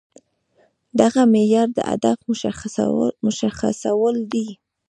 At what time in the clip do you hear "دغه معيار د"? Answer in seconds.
0.99-1.79